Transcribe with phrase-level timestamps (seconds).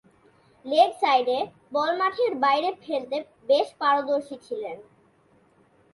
[0.65, 1.37] Leg সাইডে
[1.71, 3.17] ball মাঠের বাইরে ফেলতে
[3.49, 4.77] বেশ পারদর্শী ছিলেন।